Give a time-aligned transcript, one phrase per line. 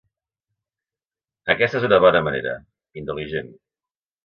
[1.55, 2.57] Aquesta és una bona manera,
[3.05, 3.55] intel·ligent.